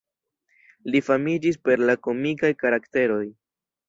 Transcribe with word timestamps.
Li 0.95 1.01
famiĝis 1.09 1.59
per 1.67 1.83
la 1.89 1.95
komikaj 2.07 2.51
karakteroj. 2.63 3.25